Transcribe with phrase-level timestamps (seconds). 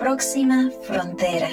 [0.00, 1.50] Próxima Frontera.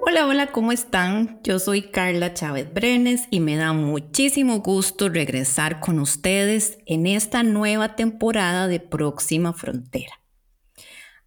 [0.00, 1.40] Hola, hola, ¿cómo están?
[1.42, 7.42] Yo soy Carla Chávez Brenes y me da muchísimo gusto regresar con ustedes en esta
[7.42, 10.20] nueva temporada de Próxima Frontera.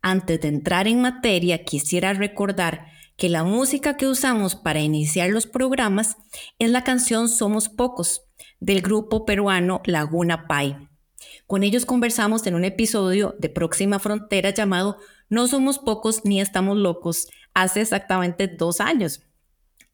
[0.02, 5.48] Antes de entrar en materia, quisiera recordar que la música que usamos para iniciar los
[5.48, 6.18] programas
[6.60, 8.24] es la canción Somos Pocos
[8.60, 10.88] del grupo peruano Laguna Pai.
[11.48, 14.98] Con ellos conversamos en un episodio de Próxima Frontera llamado
[15.30, 19.22] No somos pocos ni estamos locos hace exactamente dos años.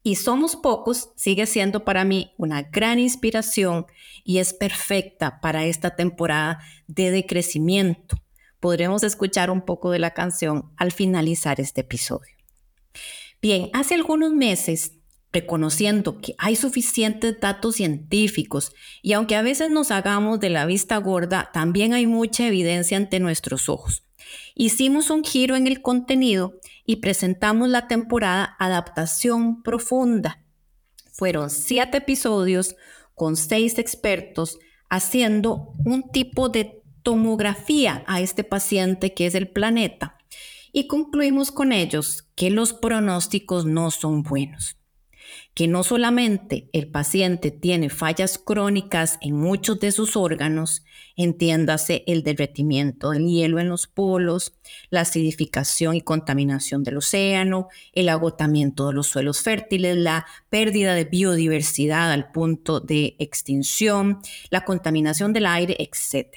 [0.02, 3.86] Y Somos Pocos sigue siendo para mí una gran inspiración
[4.24, 8.16] y es perfecta para esta temporada de decrecimiento.
[8.60, 12.37] Podremos escuchar un poco de la canción al finalizar este episodio.
[13.40, 14.92] Bien, hace algunos meses,
[15.32, 18.72] reconociendo que hay suficientes datos científicos
[19.02, 23.20] y aunque a veces nos hagamos de la vista gorda, también hay mucha evidencia ante
[23.20, 24.04] nuestros ojos.
[24.54, 30.42] Hicimos un giro en el contenido y presentamos la temporada Adaptación Profunda.
[31.12, 32.76] Fueron siete episodios
[33.14, 34.58] con seis expertos
[34.88, 40.17] haciendo un tipo de tomografía a este paciente que es el planeta
[40.78, 44.76] y concluimos con ellos que los pronósticos no son buenos,
[45.52, 50.84] que no solamente el paciente tiene fallas crónicas en muchos de sus órganos,
[51.16, 54.52] entiéndase el derretimiento del hielo en los polos,
[54.88, 61.06] la acidificación y contaminación del océano, el agotamiento de los suelos fértiles, la pérdida de
[61.06, 64.20] biodiversidad al punto de extinción,
[64.50, 66.28] la contaminación del aire, etc.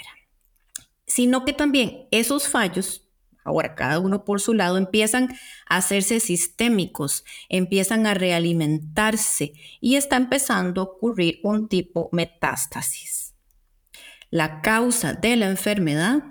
[1.05, 3.03] Sino que también esos fallos
[3.43, 5.29] ahora cada uno por su lado, empiezan
[5.67, 13.35] a hacerse sistémicos, empiezan a realimentarse y está empezando a ocurrir un tipo metástasis.
[14.29, 16.23] La causa de la enfermedad,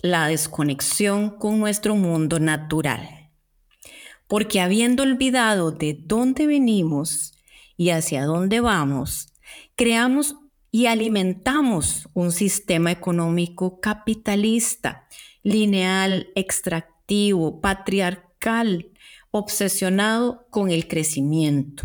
[0.00, 3.30] la desconexión con nuestro mundo natural.
[4.26, 7.32] Porque habiendo olvidado de dónde venimos
[7.76, 9.28] y hacia dónde vamos,
[9.76, 10.36] creamos
[10.70, 15.06] y alimentamos un sistema económico capitalista
[15.44, 18.90] lineal, extractivo, patriarcal,
[19.30, 21.84] obsesionado con el crecimiento.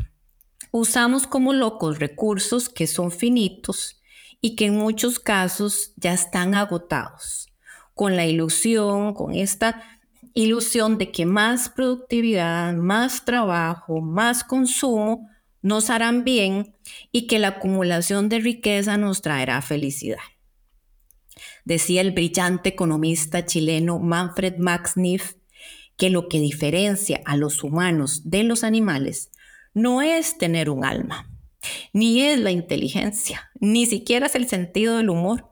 [0.72, 4.02] Usamos como locos recursos que son finitos
[4.42, 7.48] y que en muchos casos ya están agotados,
[7.94, 9.84] con la ilusión, con esta
[10.34, 15.30] ilusión de que más productividad, más trabajo, más consumo
[15.62, 16.76] nos harán bien
[17.12, 20.20] y que la acumulación de riqueza nos traerá felicidad.
[21.70, 25.36] Decía el brillante economista chileno Manfred Max Neff
[25.98, 29.30] que lo que diferencia a los humanos de los animales
[29.76, 31.30] no es tener un alma,
[31.94, 35.48] ni es la inteligencia, ni siquiera es el sentido del humor.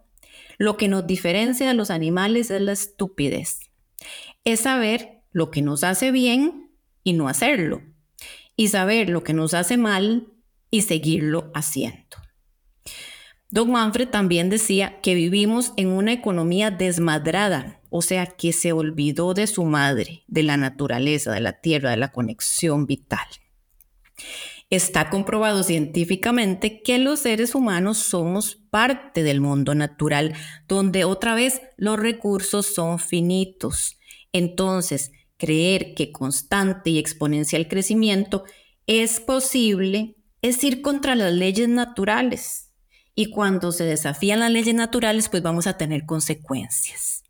[0.58, 3.60] Lo que nos diferencia de los animales es la estupidez.
[4.44, 6.72] Es saber lo que nos hace bien
[7.04, 7.84] y no hacerlo.
[8.56, 10.34] Y saber lo que nos hace mal
[10.72, 12.18] y seguirlo haciendo.
[13.50, 19.34] Don Manfred también decía que vivimos en una economía desmadrada, o sea, que se olvidó
[19.34, 23.26] de su madre, de la naturaleza, de la tierra, de la conexión vital.
[24.70, 30.34] Está comprobado científicamente que los seres humanos somos parte del mundo natural,
[30.68, 33.98] donde otra vez los recursos son finitos.
[34.34, 38.44] Entonces, creer que constante y exponencial crecimiento
[38.88, 42.67] es posible es ir contra las leyes naturales
[43.20, 47.24] y cuando se desafían las leyes naturales, pues vamos a tener consecuencias.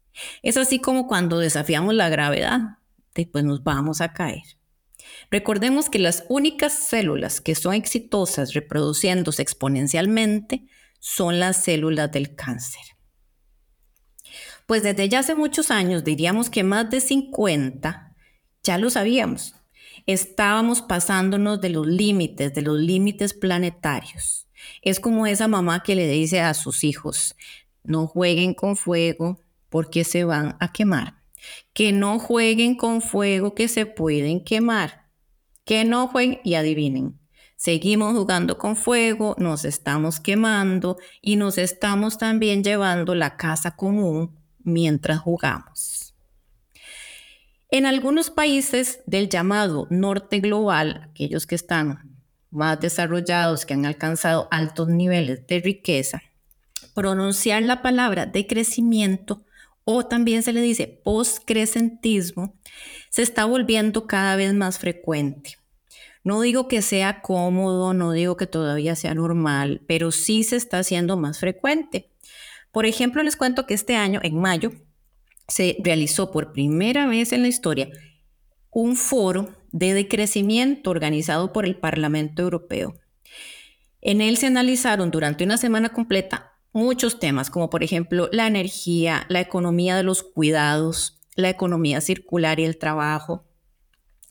[0.43, 2.79] Es así como cuando desafiamos la gravedad,
[3.31, 4.43] pues nos vamos a caer.
[5.31, 10.65] Recordemos que las únicas células que son exitosas reproduciéndose exponencialmente
[10.99, 12.83] son las células del cáncer.
[14.65, 18.13] Pues desde ya hace muchos años, diríamos que más de 50,
[18.61, 19.55] ya lo sabíamos,
[20.05, 24.46] estábamos pasándonos de los límites, de los límites planetarios.
[24.81, 27.35] Es como esa mamá que le dice a sus hijos,
[27.83, 31.21] no jueguen con fuego porque se van a quemar.
[31.73, 35.09] Que no jueguen con fuego que se pueden quemar.
[35.65, 37.19] Que no jueguen y adivinen.
[37.55, 44.37] Seguimos jugando con fuego, nos estamos quemando y nos estamos también llevando la casa común
[44.59, 46.13] mientras jugamos.
[47.69, 52.16] En algunos países del llamado norte global, aquellos que están
[52.57, 56.21] más desarrollados que han alcanzado altos niveles de riqueza,
[56.93, 59.45] pronunciar la palabra de crecimiento
[59.85, 62.59] o también se le dice postcrecentismo,
[63.09, 65.57] se está volviendo cada vez más frecuente.
[66.25, 70.79] No digo que sea cómodo, no digo que todavía sea normal, pero sí se está
[70.79, 72.11] haciendo más frecuente.
[72.73, 74.73] Por ejemplo, les cuento que este año, en mayo,
[75.47, 77.89] se realizó por primera vez en la historia
[78.71, 82.95] un foro de decrecimiento organizado por el Parlamento Europeo.
[84.01, 89.25] En él se analizaron durante una semana completa muchos temas, como por ejemplo la energía,
[89.29, 93.45] la economía de los cuidados, la economía circular y el trabajo.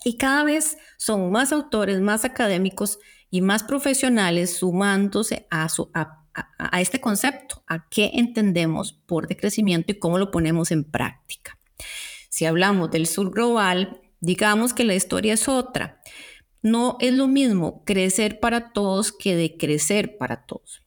[0.04, 2.98] Y cada vez son más autores, más académicos
[3.30, 5.68] y más profesionales sumándose a,
[6.80, 11.58] este concepto, a qué entendemos por decrecimiento y cómo lo ponemos en práctica.
[12.28, 16.00] Si hablamos del sur global, digamos que la historia es otra.
[16.60, 20.82] No es lo mismo crecer para todos que decrecer para todos.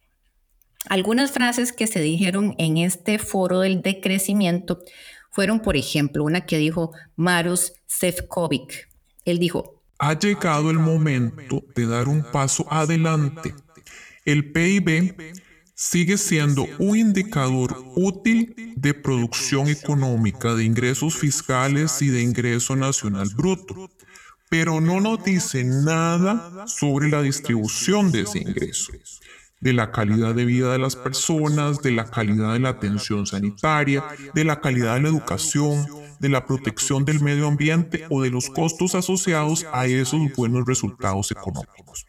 [0.89, 4.79] Algunas frases que se dijeron en este foro del decrecimiento
[5.31, 8.89] fueron, por ejemplo, una que dijo Maros Sefcovic.
[9.23, 13.53] Él dijo, ha llegado el momento de dar un paso adelante.
[14.25, 15.33] El PIB
[15.79, 23.29] sigue siendo un indicador útil de producción económica, de ingresos fiscales y de ingreso nacional
[23.33, 23.89] bruto,
[24.49, 28.91] pero no nos dice nada sobre la distribución de ese ingreso
[29.61, 34.03] de la calidad de vida de las personas, de la calidad de la atención sanitaria,
[34.33, 35.87] de la calidad de la educación,
[36.19, 41.31] de la protección del medio ambiente o de los costos asociados a esos buenos resultados
[41.31, 42.08] económicos.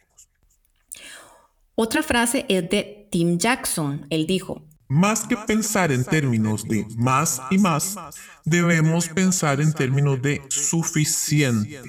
[1.74, 4.06] Otra frase es de Tim Jackson.
[4.10, 7.96] Él dijo, más que pensar en términos de más y más,
[8.44, 11.80] debemos pensar en términos de suficiente.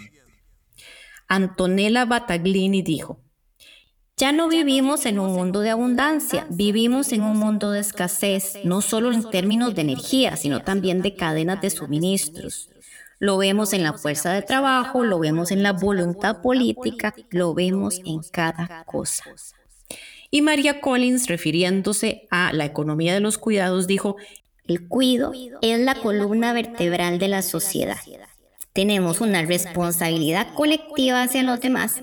[1.28, 3.19] Antonella Battaglini dijo,
[4.18, 8.81] ya no vivimos en un mundo de abundancia, vivimos en un mundo de escasez, no
[8.81, 12.69] solo en términos de energía, sino también de cadenas de suministros.
[13.18, 18.00] Lo vemos en la fuerza de trabajo, lo vemos en la voluntad política, lo vemos
[18.06, 19.24] en cada cosa.
[20.31, 24.16] Y María Collins, refiriéndose a la economía de los cuidados, dijo,
[24.66, 28.00] el cuido es la columna vertebral de la sociedad.
[28.74, 32.01] Tenemos una responsabilidad colectiva hacia los demás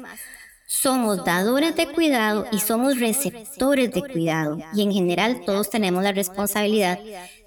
[0.70, 4.58] somos dadoras de cuidado y somos receptores de cuidado.
[4.74, 7.00] Y en general todos tenemos la responsabilidad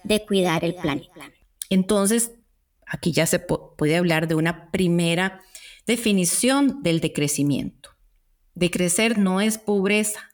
[0.03, 1.31] de cuidar el planeta.
[1.69, 2.31] Entonces,
[2.87, 5.39] aquí ya se puede hablar de una primera
[5.85, 7.91] definición del decrecimiento.
[8.55, 10.30] Decrecer no es pobreza,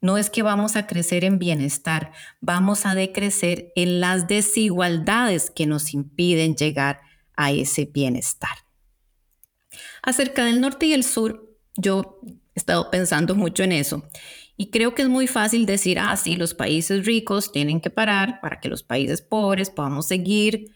[0.00, 5.66] no es que vamos a crecer en bienestar, vamos a decrecer en las desigualdades que
[5.66, 7.00] nos impiden llegar
[7.36, 8.56] a ese bienestar.
[10.02, 12.20] Acerca del norte y el sur, yo
[12.54, 14.08] he estado pensando mucho en eso
[14.56, 18.40] y creo que es muy fácil decir, ah, sí, los países ricos tienen que parar
[18.40, 20.74] para que los países pobres podamos seguir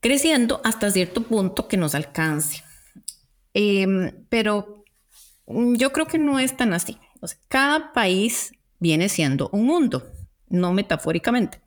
[0.00, 2.62] creciendo hasta cierto punto que nos alcance.
[3.52, 4.84] Em, pero
[5.46, 6.98] yo creo que no es tan así.
[7.34, 10.06] Cada país viene siendo un mundo,
[10.48, 11.60] no metafóricamente,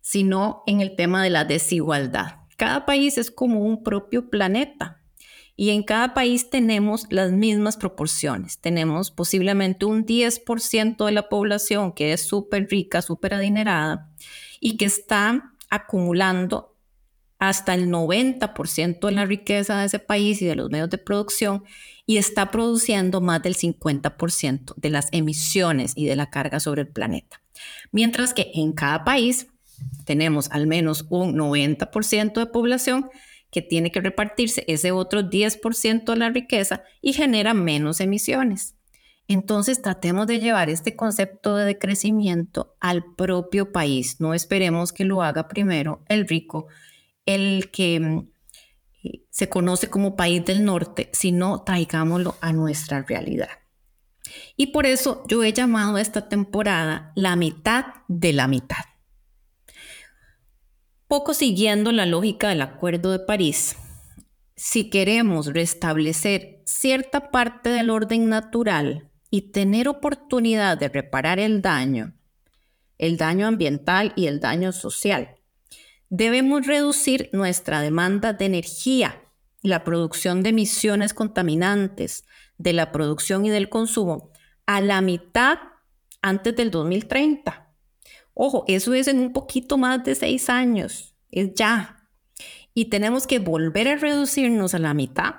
[0.00, 2.40] sino en el tema de la desigualdad.
[2.56, 5.02] Cada país es como un propio planeta
[5.56, 8.58] y en cada país tenemos las mismas proporciones.
[8.58, 14.10] Tenemos posiblemente un 10% de la población que es súper rica, súper adinerada
[14.60, 16.76] y que está acumulando
[17.38, 21.64] hasta el 90% de la riqueza de ese país y de los medios de producción
[22.06, 26.88] y está produciendo más del 50% de las emisiones y de la carga sobre el
[26.88, 27.42] planeta.
[27.90, 29.48] Mientras que en cada país
[30.04, 33.10] tenemos al menos un 90% de población
[33.50, 38.74] que tiene que repartirse ese otro 10% de la riqueza y genera menos emisiones.
[39.28, 44.20] Entonces tratemos de llevar este concepto de decrecimiento al propio país.
[44.20, 46.68] No esperemos que lo haga primero el rico,
[47.24, 48.28] el que mm,
[49.30, 53.50] se conoce como país del norte, sino traigámoslo a nuestra realidad.
[54.56, 58.84] Y por eso yo he llamado a esta temporada la mitad de la mitad.
[61.08, 63.76] Poco siguiendo la lógica del Acuerdo de París,
[64.56, 72.14] si queremos restablecer cierta parte del orden natural y tener oportunidad de reparar el daño,
[72.98, 75.35] el daño ambiental y el daño social,
[76.08, 79.22] debemos reducir nuestra demanda de energía
[79.62, 82.24] la producción de emisiones contaminantes
[82.58, 84.30] de la producción y del consumo
[84.66, 85.58] a la mitad
[86.22, 87.66] antes del 2030
[88.38, 92.06] Ojo, eso es en un poquito más de seis años, es ya.
[92.74, 95.36] Y tenemos que volver a reducirnos a la mitad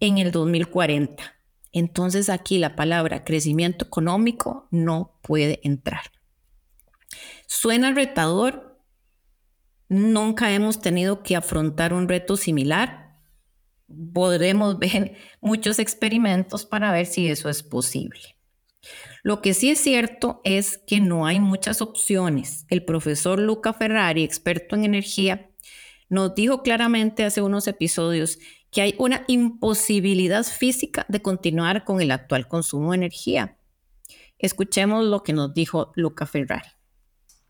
[0.00, 1.34] en el 2040.
[1.72, 6.12] Entonces aquí la palabra crecimiento económico no puede entrar.
[7.46, 8.65] Suena retador.
[9.88, 13.04] Nunca hemos tenido que afrontar un reto similar.
[14.12, 18.36] podremos ver muchos experimentos para ver si eso es posible.
[19.22, 22.66] Lo que sí es cierto es que no hay muchas opciones.
[22.68, 25.50] El profesor Luca Ferrari, experto en energía,
[26.08, 28.38] nos dijo claramente hace unos episodios
[28.70, 33.56] que hay una imposibilidad física de continuar con el actual consumo de energía.
[34.38, 36.75] Escuchemos lo que nos dijo Luca Ferrari.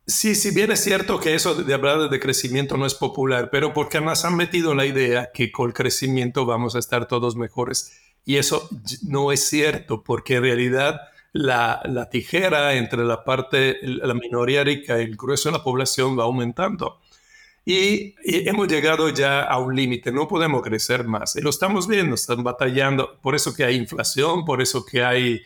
[0.08, 3.72] Sí, si bien es cierto que eso de hablar de crecimiento no es popular, pero
[3.72, 8.00] porque nos han metido la idea que con el crecimiento vamos a estar todos mejores.
[8.24, 8.68] Y eso
[9.02, 11.00] no es cierto, porque en realidad
[11.32, 16.16] la, la tijera entre la parte, la minoría rica y el grueso de la población
[16.18, 17.00] va aumentando.
[17.68, 21.34] Y, hemos llegado ya a un límite, no podemos crecer más.
[21.34, 25.42] Y lo estamos viendo, están batallando, por eso que hay inflación, por eso que hay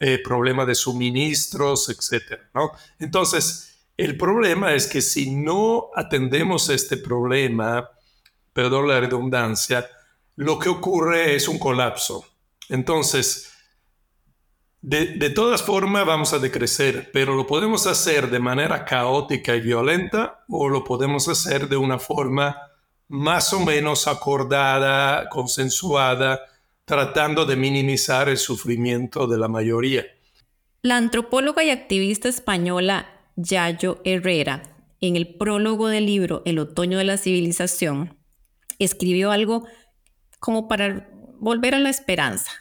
[0.00, 2.40] eh, problemas de suministros, etc.
[2.52, 2.72] ¿no?
[2.98, 7.90] Entonces, el problema es que si no atendemos este problema,
[8.52, 9.86] perdón la redundancia,
[10.36, 12.24] lo que ocurre es un colapso.
[12.68, 13.52] Entonces,
[14.80, 20.44] de, todas formas vamos a decrecer, pero lo podemos hacer de manera caótica y violenta
[20.48, 22.56] o lo podemos hacer de una forma
[23.08, 26.40] más o menos acordada, consensuada,
[26.84, 30.04] tratando de minimizar el sufrimiento de la mayoría.
[30.80, 34.62] La antropóloga y activista española Yayo Herrera,
[35.00, 38.18] en el prólogo del libro El otoño de la civilización,
[38.78, 39.66] escribió algo
[40.38, 41.08] como para
[41.38, 42.52] volver a la esperanza.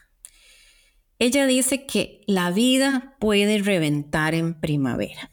[1.20, 5.32] Ella dice que la vida puede reventar en primavera.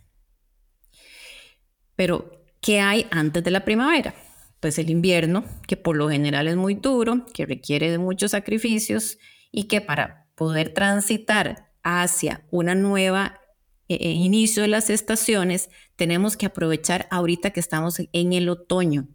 [1.96, 2.30] Pero,
[2.60, 4.14] ¿qué hay antes de la primavera?
[4.60, 9.18] Pues el invierno, que por lo general es muy duro, que requiere de muchos sacrificios
[9.50, 13.40] y que para poder transitar hacia una nueva
[13.88, 19.08] eh, eh, inicio de las estaciones, tenemos que aprovechar ahorita que estamos en el otoño.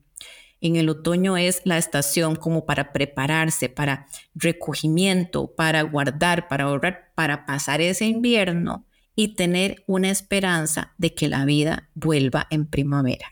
[0.62, 7.12] En el otoño es la estación como para prepararse, para recogimiento, para guardar, para ahorrar,
[7.16, 13.28] para pasar ese invierno y tener una esperanza de que la vida vuelva en primavera.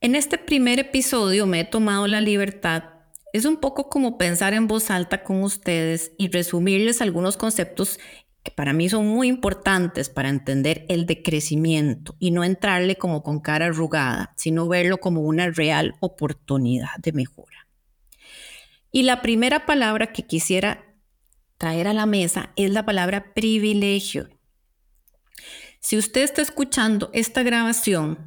[0.00, 2.94] En este primer episodio me he tomado la libertad,
[3.34, 7.98] es un poco como pensar en voz alta con ustedes y resumirles algunos conceptos
[8.44, 13.40] que para mí son muy importantes para entender el decrecimiento y no entrarle como con
[13.40, 17.66] cara arrugada, sino verlo como una real oportunidad de mejora.
[18.92, 20.84] Y la primera palabra que quisiera
[21.56, 24.28] traer a la mesa es la palabra privilegio.
[25.80, 28.18] Si usted está escuchando esta grabación,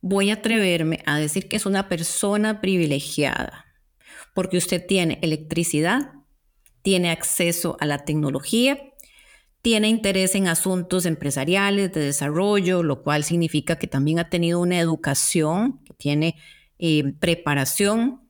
[0.00, 3.66] voy a atreverme a decir que es una persona privilegiada,
[4.34, 6.12] porque usted tiene electricidad,
[6.80, 8.87] tiene acceso a la tecnología
[9.62, 14.78] tiene interés en asuntos empresariales, de desarrollo, lo cual significa que también ha tenido una
[14.78, 16.36] educación, que tiene
[16.78, 18.22] eh, preparación.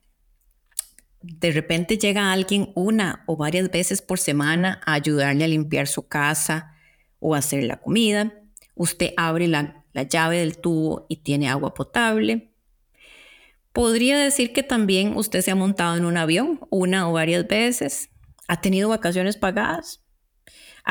[1.21, 6.07] De repente llega alguien una o varias veces por semana a ayudarle a limpiar su
[6.07, 6.75] casa
[7.19, 8.33] o hacer la comida.
[8.73, 12.53] Usted abre la, la llave del tubo y tiene agua potable.
[13.71, 18.09] Podría decir que también usted se ha montado en un avión una o varias veces.
[18.47, 20.01] Ha tenido vacaciones pagadas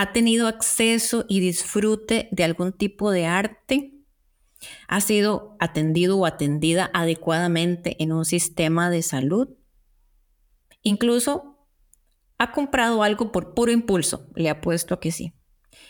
[0.01, 3.95] ha tenido acceso y disfrute de algún tipo de arte,
[4.87, 9.49] ha sido atendido o atendida adecuadamente en un sistema de salud,
[10.83, 11.67] incluso
[12.39, 15.35] ha comprado algo por puro impulso, le apuesto a que sí.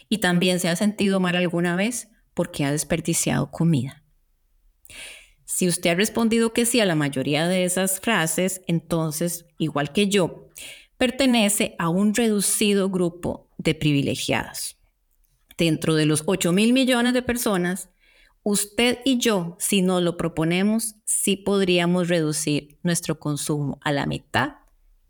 [0.09, 4.07] Y también se ha sentido mal alguna vez porque ha desperdiciado comida.
[5.45, 10.09] Si usted ha respondido que sí a la mayoría de esas frases, entonces, igual que
[10.09, 10.49] yo,
[10.97, 14.79] pertenece a un reducido grupo de privilegiados.
[15.59, 17.91] Dentro de los 8 mil millones de personas,
[18.43, 24.55] usted y yo, si nos lo proponemos, sí podríamos reducir nuestro consumo a la mitad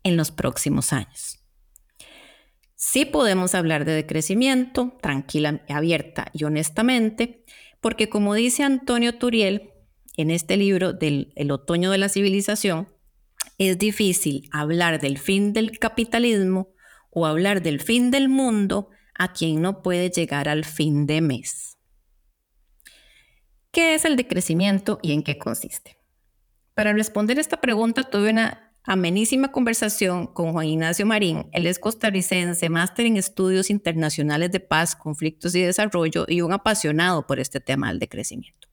[0.03, 1.39] en los próximos años.
[2.75, 7.43] Sí podemos hablar de decrecimiento, tranquila, abierta y honestamente,
[7.81, 9.71] porque como dice Antonio Turiel
[10.17, 12.87] en este libro del El otoño de la civilización,
[13.57, 16.69] es difícil hablar del fin del capitalismo
[17.09, 21.77] o hablar del fin del mundo a quien no puede llegar al fin de mes.
[23.71, 25.97] ¿Qué es el decrecimiento y en qué consiste?
[26.73, 31.47] Para responder esta pregunta tuve una amenísima conversación con Juan Ignacio Marín.
[31.51, 37.27] Él es costarricense, máster en estudios internacionales de paz, conflictos y desarrollo y un apasionado
[37.27, 38.67] por este tema del decrecimiento.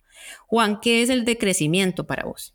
[0.46, 2.54] Juan, ¿qué es el decrecimiento para vos?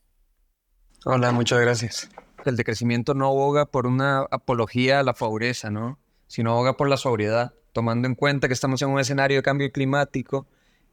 [1.05, 2.09] Hola, muchas gracias
[2.49, 5.99] el decrecimiento no aboga por una apología a la pobreza, ¿no?
[6.27, 7.53] Sino aboga por la sobriedad.
[7.73, 10.47] Tomando en cuenta que estamos en un escenario de cambio climático,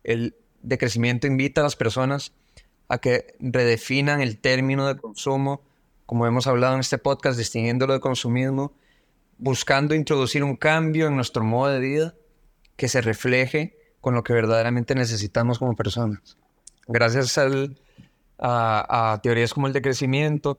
[0.05, 2.33] el decrecimiento invita a las personas
[2.89, 5.63] a que redefinan el término de consumo
[6.09, 8.73] como hemos hablado en este podcast, distinguiéndolo de consumismo,
[9.37, 12.15] buscando introducir un cambio en nuestro modo de vida
[12.77, 16.39] que se refleje con lo que verdaderamente necesitamos como personas.
[16.87, 17.39] Gracias
[18.39, 20.59] a, teorías como el de crecimiento,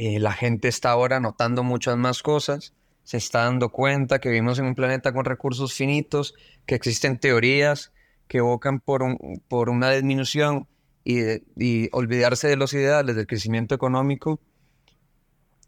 [0.00, 4.60] eh, la gente está ahora notando muchas más cosas, se está dando cuenta que vivimos
[4.60, 6.36] en un planeta con recursos finitos,
[6.66, 7.90] que existen teorías
[8.28, 9.02] que evocan por,
[9.48, 10.68] por una disminución
[11.04, 14.38] y, olvidarse de los ideales del crecimiento económico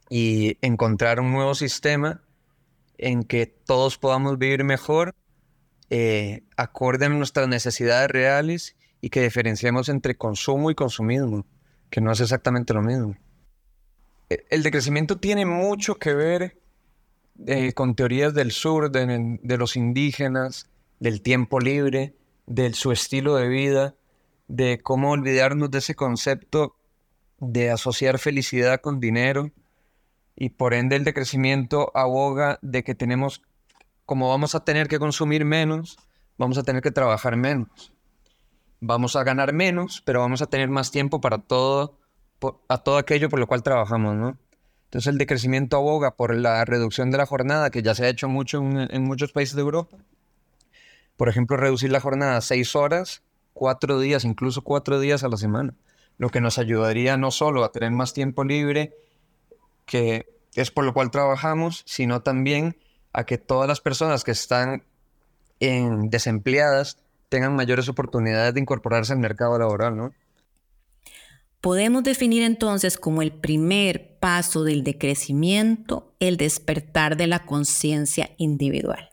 [0.09, 2.23] y encontrar un nuevo sistema
[2.99, 5.17] en que todos podamos vivir mejor,
[5.89, 11.45] eh, acorde a nuestras necesidades reales y que diferenciemos entre consumo y consumismo,
[11.91, 13.17] que no es exactamente lo mismo.
[14.31, 16.57] El decrecimiento tiene mucho que ver
[17.47, 20.71] eh, con teorías del sur, de, de, los indígenas,
[21.01, 22.15] del tiempo libre,
[22.47, 23.97] de su estilo de vida,
[24.47, 26.77] de cómo olvidarnos de ese concepto
[27.39, 29.51] de asociar felicidad con dinero
[30.37, 33.43] y por ende el decrecimiento aboga de que tenemos,
[34.07, 35.99] como vamos a tener que consumir menos,
[36.39, 37.93] vamos a tener que trabajar menos.
[38.81, 42.00] Vamos a ganar menos, pero vamos a tener más tiempo para todo,
[42.69, 44.39] a todo aquello por lo cual trabajamos, ¿no?
[44.85, 48.29] Entonces el decrecimiento aboga por la reducción de la jornada, que ya se ha hecho
[48.29, 49.97] mucho en, muchos países de Europa.
[51.17, 55.37] Por ejemplo, reducir la jornada a seis horas, cuatro días, incluso cuatro días a la
[55.37, 55.75] semana,
[56.19, 58.95] lo que nos ayudaría no solo a tener más tiempo libre
[59.87, 62.77] que es por lo cual trabajamos, sino también
[63.13, 64.85] a que todas las personas que están
[65.61, 70.13] desempleadas tengan mayores oportunidades de incorporarse al mercado laboral, ¿no?
[71.61, 79.11] Podemos definir entonces como el primer paso del decrecimiento el despertar de la conciencia individual.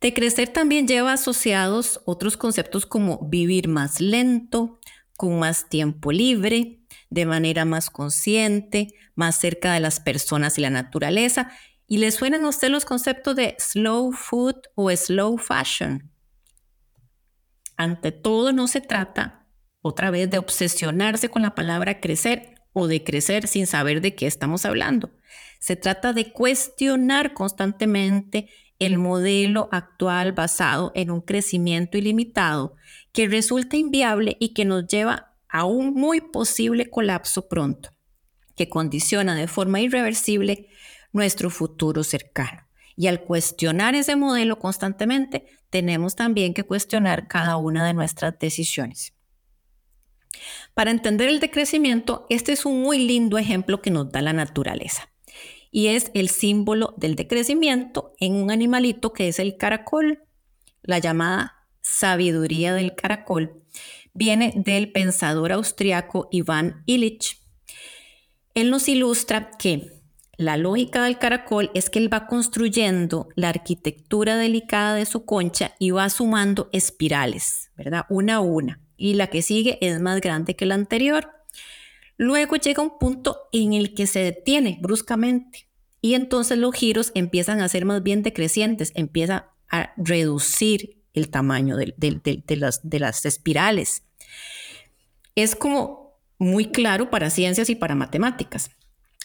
[0.00, 4.80] Decrecer también lleva asociados otros conceptos como vivir más lento,
[5.16, 10.70] con más tiempo libre, de manera más consciente, más cerca de las personas y la
[10.70, 11.50] naturaleza.
[11.86, 16.12] ¿Y le suenan a usted los conceptos de slow food o slow fashion?
[17.78, 19.37] Ante todo, no se trata
[19.88, 24.26] otra vez de obsesionarse con la palabra crecer o de crecer sin saber de qué
[24.26, 25.10] estamos hablando.
[25.58, 28.48] Se trata de cuestionar constantemente
[28.78, 32.76] el modelo actual basado en un crecimiento ilimitado
[33.12, 37.90] que resulta inviable y que nos lleva a un muy posible colapso pronto,
[38.54, 40.68] que condiciona de forma irreversible
[41.12, 42.68] nuestro futuro cercano.
[42.96, 49.14] Y al cuestionar ese modelo constantemente, tenemos también que cuestionar cada una de nuestras decisiones.
[50.74, 55.10] Para entender el decrecimiento, este es un muy lindo ejemplo que nos da la naturaleza.
[55.70, 60.24] Y es el símbolo del decrecimiento en un animalito que es el caracol,
[60.82, 63.62] la llamada sabiduría del caracol,
[64.14, 67.40] viene del pensador austriaco Iván Illich.
[68.54, 69.98] Él nos ilustra que
[70.36, 75.74] la lógica del caracol es que él va construyendo la arquitectura delicada de su concha
[75.80, 78.06] y va sumando espirales, ¿verdad?
[78.08, 78.80] Una a una.
[78.98, 81.30] Y la que sigue es más grande que la anterior.
[82.18, 85.68] Luego llega un punto en el que se detiene bruscamente
[86.02, 91.76] y entonces los giros empiezan a ser más bien decrecientes, empieza a reducir el tamaño
[91.76, 91.94] de,
[92.56, 94.02] las, las espirales
[95.42, 98.70] es como muy claro para ciencias y para matemáticas,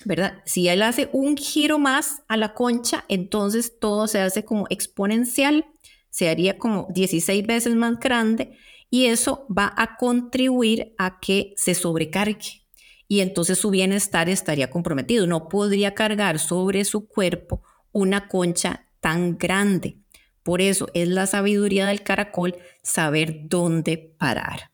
[0.05, 0.41] ¿verdad?
[0.45, 5.65] Si él hace un giro más a la concha, entonces todo se hace como exponencial,
[6.09, 8.55] se haría como 16 veces más grande
[8.93, 12.61] y eso va a contribuir a que se sobrecargue
[13.07, 15.25] y entonces su bienestar estaría comprometido.
[15.25, 19.97] No podría cargar sobre su cuerpo una concha tan grande.
[20.43, 24.69] Por eso es la sabiduría del caracol saber dónde parar.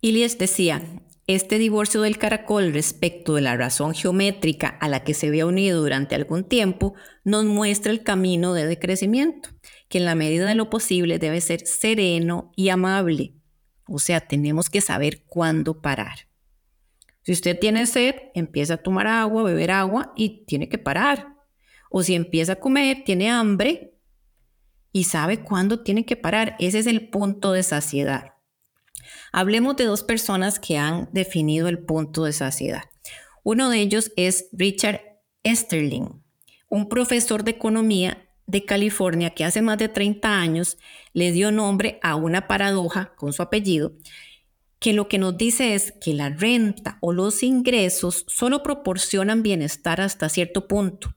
[0.00, 0.82] Ilias decía,
[1.28, 5.80] este divorcio del caracol respecto de la razón geométrica a la que se había unido
[5.82, 9.50] durante algún tiempo nos muestra el camino de decrecimiento,
[9.88, 13.34] que en la medida de lo posible debe ser sereno y amable.
[13.88, 16.28] O sea, tenemos que saber cuándo parar.
[17.22, 21.34] Si usted tiene sed, empieza a tomar agua, beber agua y tiene que parar.
[21.90, 23.94] O si empieza a comer, tiene hambre
[24.92, 26.56] y sabe cuándo tiene que parar.
[26.58, 28.34] Ese es el punto de saciedad.
[29.32, 32.84] Hablemos de dos personas que han definido el punto de saciedad.
[33.42, 35.00] Uno de ellos es Richard
[35.42, 36.22] Esterling,
[36.68, 40.78] un profesor de economía de California que hace más de 30 años
[41.12, 43.92] le dio nombre a una paradoja con su apellido,
[44.78, 50.00] que lo que nos dice es que la renta o los ingresos solo proporcionan bienestar
[50.00, 51.14] hasta cierto punto.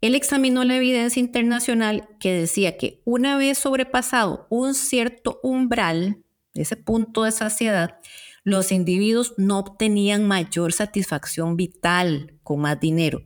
[0.00, 6.22] Él examinó la evidencia internacional que decía que una vez sobrepasado un cierto umbral,
[6.52, 7.98] ese punto de saciedad,
[8.42, 13.22] los individuos no obtenían mayor satisfacción vital con más dinero.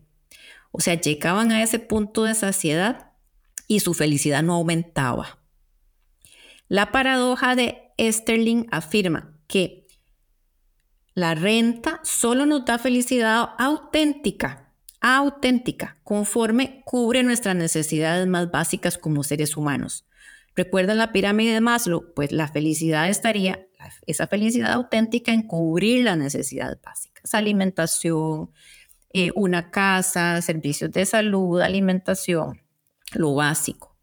[0.79, 3.11] O sea, llegaban a ese punto de saciedad
[3.67, 5.41] y su felicidad no aumentaba.
[6.69, 9.89] La paradoja de Sterling afirma que
[11.15, 19.25] la renta solo nos da felicidad auténtica, auténtica, conforme cubre nuestras necesidades más básicas como
[19.25, 20.07] seres humanos.
[20.55, 22.15] ¿Recuerdan la pirámide de Maslow?
[22.15, 23.67] Pues la felicidad estaría,
[24.07, 28.53] esa felicidad auténtica en cubrir las necesidades básicas, alimentación,
[29.13, 32.61] eh, una casa, servicios de salud, alimentación,
[33.13, 33.97] lo básico.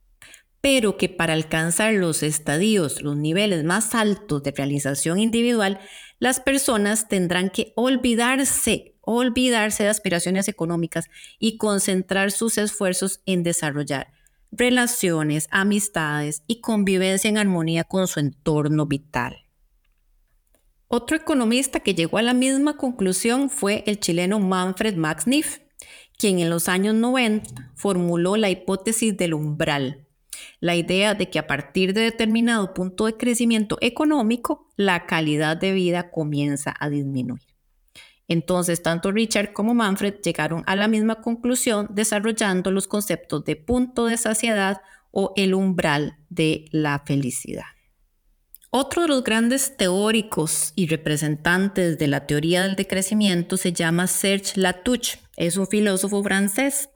[0.61, 5.79] Pero que para alcanzar los estadios, los niveles más altos de realización individual,
[6.19, 11.05] las personas tendrán que olvidarse, olvidarse de aspiraciones económicas
[11.37, 14.15] y concentrar sus esfuerzos en desarrollar
[14.57, 19.44] relaciones, amistades y convivencia en armonía con su entorno vital.
[20.87, 25.59] Otro economista que llegó a la misma conclusión fue el chileno Manfred Max Neff,
[26.17, 30.05] quien en los años 90 formuló la hipótesis del umbral,
[30.59, 35.73] la idea de que a partir de determinado punto de crecimiento económico, la calidad de
[35.73, 37.41] vida comienza a disminuir.
[38.27, 44.05] Entonces, tanto Richard como Manfred llegaron a la misma conclusión desarrollando los conceptos de punto
[44.05, 47.74] de saciedad o el umbral de la felicidad.
[48.77, 54.59] Otro de los grandes teóricos y representantes de la teoría del decrecimiento se llama Serge
[54.59, 55.17] Latouche.
[55.37, 56.89] Es un filósofo francés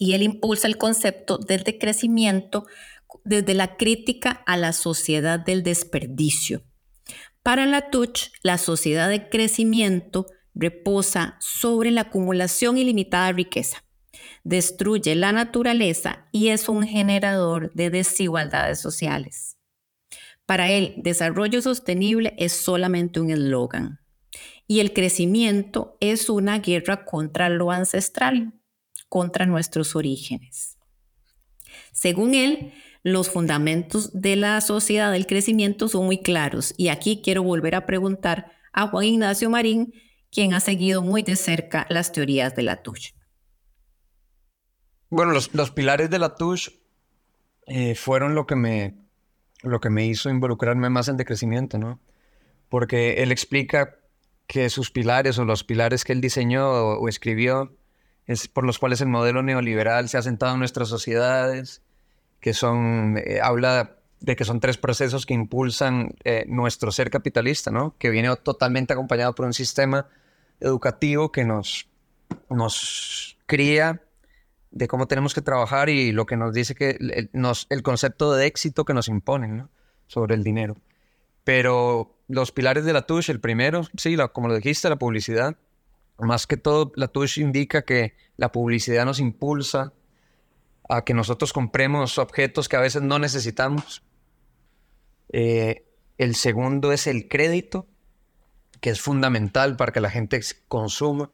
[0.00, 2.66] y él impulsa el concepto del decrecimiento
[3.24, 6.64] desde la crítica a la sociedad del desperdicio.
[7.44, 10.26] Para Latouche, la sociedad de crecimiento
[10.56, 13.84] reposa sobre la acumulación ilimitada de riqueza,
[14.42, 19.49] destruye la naturaleza y es un generador de desigualdades sociales.
[20.50, 24.00] Para él, desarrollo sostenible es solamente un eslogan
[24.66, 28.52] y el crecimiento es una guerra contra lo ancestral,
[29.08, 30.76] contra nuestros orígenes.
[31.92, 32.72] Según él,
[33.04, 37.86] los fundamentos de la sociedad del crecimiento son muy claros y aquí quiero volver a
[37.86, 39.94] preguntar a Juan Ignacio Marín,
[40.32, 43.12] quien ha seguido muy de cerca las teorías de la TUSH.
[45.10, 46.70] Bueno, los, pilares de la TUSH
[47.68, 49.09] eh, fueron lo que me
[49.62, 52.00] lo que me hizo involucrarme más en decrecimiento, ¿no?
[52.68, 53.96] Porque él explica
[54.46, 57.72] que sus pilares o los pilares que él diseñó o, escribió
[58.26, 61.82] es por los cuales el modelo neoliberal se ha sentado en nuestras sociedades,
[62.40, 67.70] que son, eh, habla de que son tres procesos que impulsan eh, nuestro ser capitalista,
[67.70, 67.96] ¿no?
[67.98, 70.08] Que viene totalmente acompañado por un sistema
[70.60, 71.88] educativo que nos,
[72.48, 74.02] nos cría
[74.70, 78.32] de cómo tenemos que trabajar y lo que nos dice que el, nos, el concepto
[78.32, 79.68] de éxito que nos imponen
[80.06, 80.76] sobre el dinero.
[81.44, 85.56] Pero los pilares de la TUSH, el primero, sí, como lo dijiste, la publicidad.
[86.18, 89.92] Más que todo, la TUSH indica que la publicidad nos impulsa
[90.88, 94.02] a que nosotros compremos objetos que a veces no necesitamos.
[95.32, 95.86] Eh,
[96.18, 97.86] el segundo es el crédito,
[98.80, 101.30] que es fundamental para que la gente consuma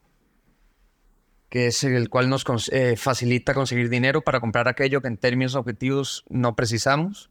[1.49, 5.55] que es el cual nos eh, facilita conseguir dinero para comprar aquello que en términos
[5.55, 7.29] objetivos no precisamos.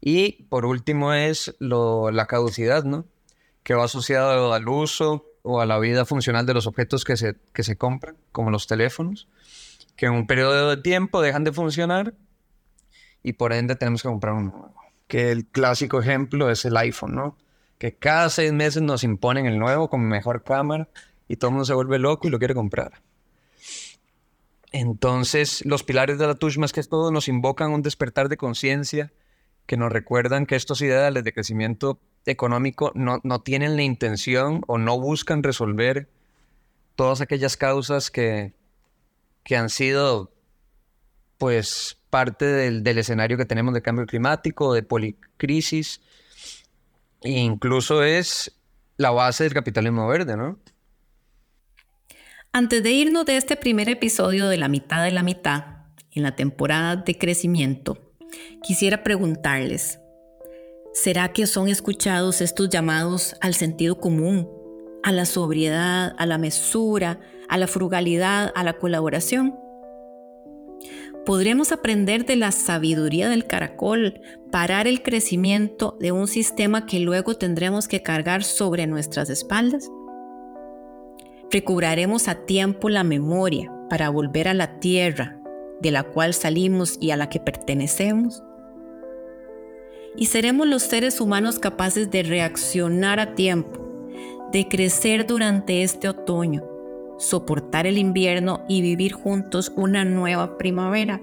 [0.00, 3.06] Y por último es la caducidad, ¿no?
[3.62, 7.36] Que va asociado al uso o a la vida funcional de los objetos que se,
[7.52, 9.28] que se compran, como los teléfonos,
[9.96, 12.14] que en un periodo de tiempo dejan de funcionar
[13.22, 14.74] y por ende tenemos que comprar uno nuevo.
[15.06, 17.36] Que el clásico ejemplo es el iPhone, ¿no?
[17.78, 20.88] Que cada seis meses nos imponen el nuevo con mejor cámara
[21.28, 23.02] y todo el mundo se vuelve loco y lo quiere comprar.
[24.72, 29.12] Entonces, los pilares de la TUSH más que todo nos invocan un despertar de conciencia
[29.66, 34.78] que nos recuerdan que estos ideales de crecimiento económico no, no, tienen la intención o
[34.78, 36.08] no buscan resolver
[36.94, 38.54] todas aquellas causas que,
[39.44, 40.32] que han sido
[41.38, 46.00] pues parte del, del, escenario que tenemos de cambio climático, de policrisis,
[47.22, 48.56] e incluso es
[48.96, 50.58] la base del capitalismo verde, ¿no?
[52.58, 55.64] Antes de irnos de este primer episodio de la mitad de la mitad,
[56.12, 57.98] en la temporada de crecimiento,
[58.62, 60.00] quisiera preguntarles,
[60.94, 64.48] ¿será que son escuchados estos llamados al sentido común,
[65.02, 69.54] a la sobriedad, a la mesura, a la frugalidad, a la colaboración?
[71.26, 77.34] ¿Podremos aprender de la sabiduría del caracol, parar el crecimiento de un sistema que luego
[77.34, 79.90] tendremos que cargar sobre nuestras espaldas?
[81.56, 85.38] Recobraremos a tiempo la memoria para volver a la tierra
[85.80, 88.42] de la cual salimos y a la que pertenecemos.
[90.18, 94.08] y seremos los seres humanos capaces de reaccionar a tiempo,
[94.52, 96.62] de crecer durante este otoño,
[97.18, 101.22] soportar el invierno y vivir juntos una nueva primavera.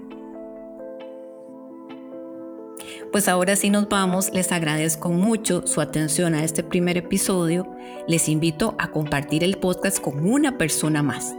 [3.14, 7.64] Pues ahora sí nos vamos, les agradezco mucho su atención a este primer episodio,
[8.08, 11.32] les invito a compartir el podcast con una persona más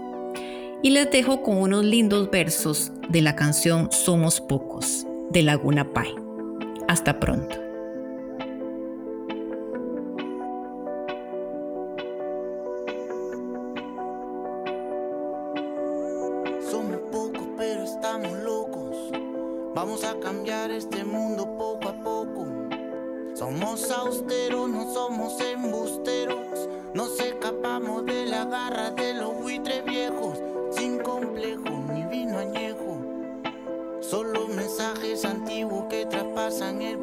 [0.81, 6.15] y les dejo con unos lindos versos de la canción Somos Pocos de Laguna Pai.
[6.87, 7.57] Hasta pronto.
[16.71, 18.74] Somos pocos, pero estamos locos.
[19.75, 22.47] Vamos a cambiar este mundo poco a poco.
[23.33, 26.69] Somos austeros, no somos embusteros.
[26.93, 30.39] Nos escapamos de la garra de los buitres viejos.
[30.71, 33.01] Sin complejo ni vino añejo.
[33.99, 36.95] Solo mensajes antiguos que traspasan el